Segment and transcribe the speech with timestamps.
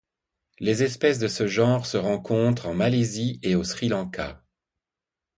[0.57, 4.43] Les espèces de ce genre se rencontrent en Malaisie et au Sri Lanka.